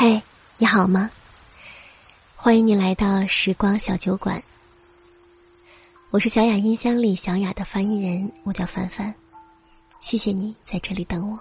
[0.00, 0.22] 嗨，
[0.56, 1.10] 你好吗？
[2.34, 4.42] 欢迎你来到时光小酒馆。
[6.08, 9.14] 我是小雅音箱里小雅的翻译人，我叫凡凡。
[10.00, 11.38] 谢谢你在这里等我。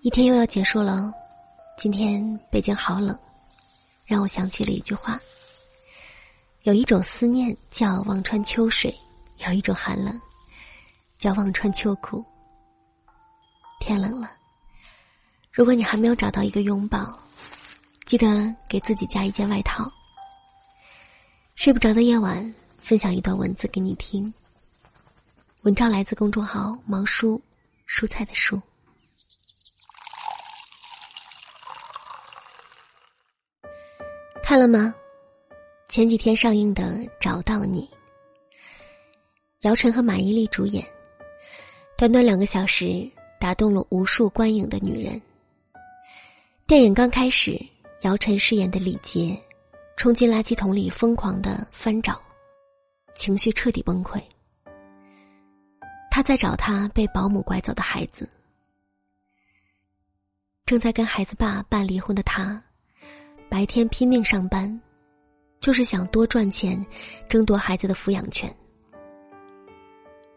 [0.00, 1.12] 一天又要结束了，
[1.76, 3.14] 今天北京好冷，
[4.06, 5.20] 让我想起了一句话：
[6.62, 8.98] 有一种思念叫望穿秋水，
[9.46, 10.18] 有一种寒冷
[11.18, 12.24] 叫望穿秋裤。
[13.80, 14.37] 天冷了。
[15.58, 17.18] 如果你还没有找到一个拥抱，
[18.06, 19.90] 记得给自己加一件外套。
[21.56, 22.48] 睡不着的夜晚，
[22.78, 24.32] 分享一段文字给你听。
[25.62, 27.42] 文章来自公众号“毛叔”，
[27.90, 28.62] 蔬菜的蔬。
[34.44, 34.94] 看了吗？
[35.88, 36.84] 前几天上映的
[37.20, 37.80] 《找到你》，
[39.62, 40.86] 姚晨和马伊琍主演，
[41.96, 45.20] 短短两个小时，打动了无数观影的女人。
[46.68, 47.58] 电影刚开始，
[48.02, 49.34] 姚晨饰演的李杰，
[49.96, 52.20] 冲进垃圾桶里疯狂的翻找，
[53.14, 54.22] 情绪彻底崩溃。
[56.10, 58.28] 他在找他被保姆拐走的孩子。
[60.66, 62.62] 正在跟孩子爸办离婚的他，
[63.48, 64.78] 白天拼命上班，
[65.60, 66.84] 就是想多赚钱，
[67.30, 68.54] 争夺孩子的抚养权。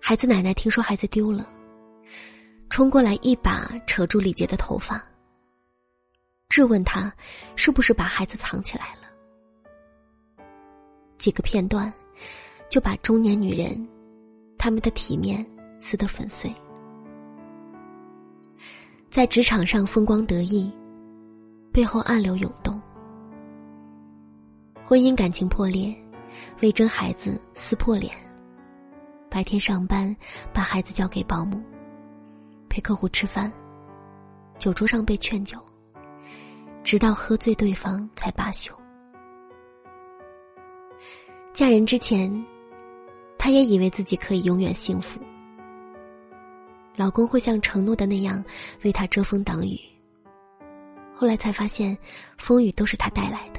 [0.00, 1.48] 孩子奶奶听说孩子丢了，
[2.68, 5.00] 冲过来一把扯住李杰的头发。
[6.48, 7.12] 质问他，
[7.54, 10.44] 是不是把孩子藏起来了？
[11.18, 11.92] 几个片段，
[12.70, 13.86] 就把中年女人，
[14.56, 15.44] 她们的体面
[15.80, 16.50] 撕得粉碎。
[19.10, 20.72] 在职场上风光得意，
[21.72, 22.80] 背后暗流涌动。
[24.84, 25.94] 婚姻感情破裂，
[26.62, 28.14] 为争孩子撕破脸。
[29.28, 30.14] 白天上班，
[30.54, 31.60] 把孩子交给保姆，
[32.68, 33.52] 陪客户吃饭，
[34.58, 35.58] 酒桌上被劝酒。
[36.86, 38.72] 直到喝醉对方才罢休。
[41.52, 42.32] 嫁人之前，
[43.36, 45.18] 她也以为自己可以永远幸福，
[46.94, 48.42] 老公会像承诺的那样
[48.84, 49.76] 为她遮风挡雨。
[51.12, 51.98] 后来才发现，
[52.38, 53.58] 风雨都是他带来的。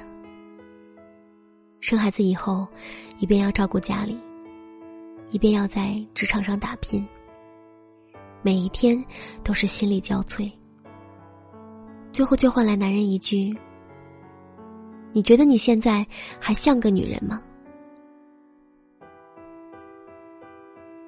[1.82, 2.66] 生孩子以后，
[3.18, 4.18] 一边要照顾家里，
[5.32, 7.06] 一边要在职场上打拼，
[8.42, 9.04] 每一天
[9.44, 10.50] 都是心力交瘁。
[12.18, 13.56] 最后却换来男人一句
[15.14, 16.04] ：“你觉得你现在
[16.42, 17.40] 还像个女人吗？”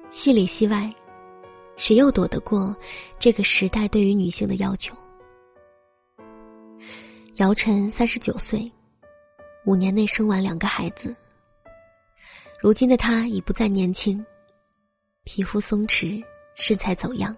[0.08, 0.88] 戏里戏外，
[1.74, 2.72] 谁又躲得过
[3.18, 4.94] 这个时代对于女性的要求？
[7.38, 8.70] 姚晨三十九岁，
[9.66, 11.12] 五年内生完两个孩子。
[12.62, 14.24] 如今的她已不再年轻，
[15.24, 16.22] 皮肤松弛，
[16.54, 17.36] 身材走样。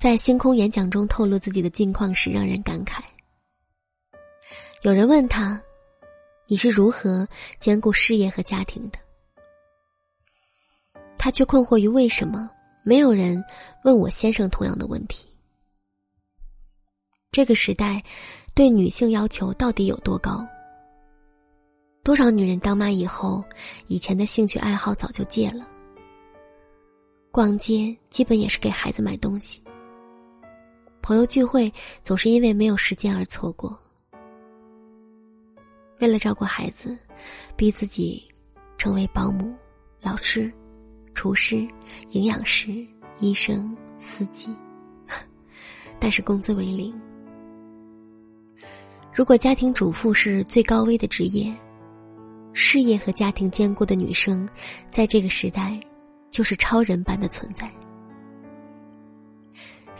[0.00, 3.02] 在星空演讲中透露自己的近况时，让人感慨。
[4.80, 5.60] 有人问他
[6.48, 7.28] ：“你是如何
[7.58, 8.98] 兼顾事业和家庭的？”
[11.18, 12.50] 他却困惑于为什么
[12.82, 13.44] 没有人
[13.84, 15.28] 问我先生同样的问题。
[17.30, 18.02] 这个时代
[18.54, 20.48] 对女性要求到底有多高？
[22.02, 23.44] 多少女人当妈以后，
[23.86, 25.68] 以前的兴趣爱好早就戒了，
[27.30, 29.62] 逛街基本也是给孩子买东西。
[31.02, 31.72] 朋友聚会
[32.04, 33.78] 总是因为没有时间而错过。
[35.98, 36.96] 为了照顾孩子，
[37.56, 38.22] 逼自己
[38.78, 39.54] 成为保姆、
[40.00, 40.50] 老师、
[41.14, 41.66] 厨师、
[42.10, 42.86] 营养师、
[43.18, 44.54] 医生、司机，
[45.98, 46.98] 但是工资为零。
[49.12, 51.52] 如果家庭主妇是最高危的职业，
[52.52, 54.48] 事业和家庭兼顾的女生，
[54.90, 55.78] 在这个时代
[56.30, 57.70] 就是超人般的存在。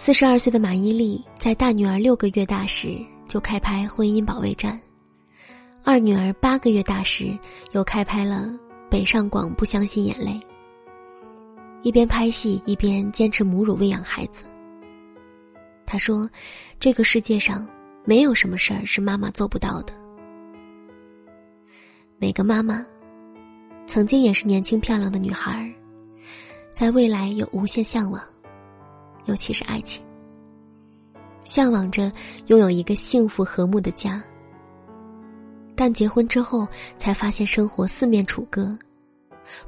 [0.03, 4.73] 四十二岁的马伊琍在大女儿六个月大时就开拍《婚姻保卫战》，
[5.85, 7.39] 二女儿八个月大时
[7.73, 8.47] 又开拍了
[8.89, 10.31] 《北上广不相信眼泪》。
[11.83, 14.45] 一边拍戏一边坚持母乳喂养孩子。
[15.85, 16.27] 她说
[16.81, 17.69] ：“这个世界上
[18.07, 19.93] 没有什么事儿是妈妈做不到的。
[22.17, 22.83] 每个妈妈，
[23.85, 25.71] 曾经也是年轻漂亮的女孩，
[26.73, 28.19] 在未来有无限向往。”
[29.27, 30.05] 尤其是爱情，
[31.45, 32.11] 向往着
[32.47, 34.23] 拥有一个幸福和睦的家，
[35.75, 38.77] 但结婚之后才发现生活四面楚歌，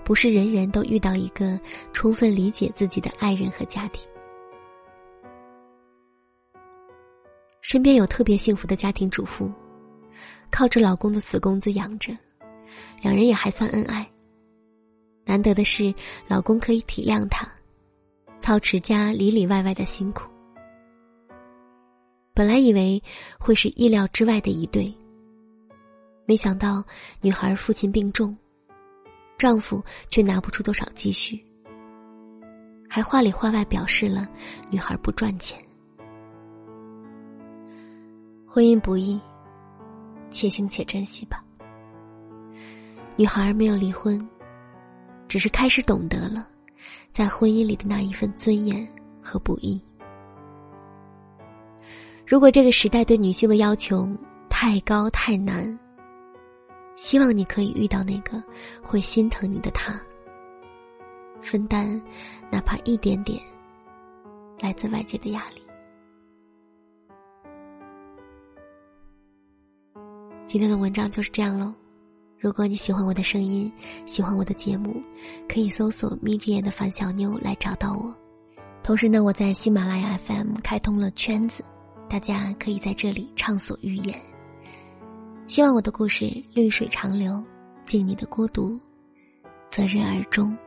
[0.05, 1.59] 不是人人都遇到一个
[1.93, 4.09] 充分理解自己的爱人和家庭。
[7.61, 9.51] 身边有特别幸福的家庭主妇，
[10.51, 12.13] 靠着老公的死工资养着，
[13.01, 14.07] 两人也还算恩爱。
[15.25, 15.95] 难得的是，
[16.27, 17.49] 老公可以体谅她。
[18.43, 20.29] 操持家里里外外的辛苦，
[22.35, 23.01] 本来以为
[23.39, 24.93] 会是意料之外的一对，
[26.27, 26.83] 没想到
[27.21, 28.37] 女孩父亲病重，
[29.39, 31.41] 丈夫却拿不出多少积蓄，
[32.91, 34.29] 还话里话外表示了
[34.69, 35.57] 女孩不赚钱。
[38.45, 39.21] 婚姻不易，
[40.33, 41.45] 且行且珍惜吧。
[43.15, 44.21] 女孩没有离婚，
[45.29, 46.49] 只是开始懂得了
[47.11, 48.87] 在婚姻里的那一份尊严
[49.23, 49.81] 和不易。
[52.27, 54.09] 如果这个时代对女性的要求
[54.49, 55.79] 太高太难，
[56.97, 58.43] 希望你可以遇到那个
[58.83, 60.01] 会心疼你的他，
[61.41, 62.01] 分担
[62.51, 63.43] 哪怕一点点
[64.61, 65.63] 来自外界的压力。
[70.47, 71.75] 今天的文章就是这样喽。
[72.43, 73.73] 如果你喜欢我的声音，
[74.05, 75.01] 喜欢我的节目，
[75.49, 78.13] 可以搜索“眯着眼的樊小妞”来找到我。
[78.83, 81.65] 同时呢，我在喜马拉雅 FM 开通了圈子，
[82.11, 84.21] 大家可以在这里畅所欲言。
[85.47, 87.41] 希望我的故事绿水长流，
[87.87, 88.77] 敬你的孤独，
[89.71, 90.59] 择日而终。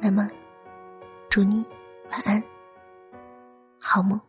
[0.00, 0.28] 那么，
[1.28, 1.64] 祝你
[2.10, 2.42] 晚安，
[3.78, 4.20] 好梦。